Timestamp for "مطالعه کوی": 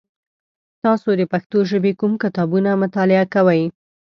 2.83-3.61